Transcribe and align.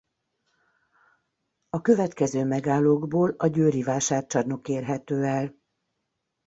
A 1.69 1.81
következő 1.81 2.45
megállókból 2.45 3.33
a 3.37 3.47
győri 3.47 3.83
vásárcsarnok 3.83 4.67
érhető 4.67 5.23
el. 5.23 5.55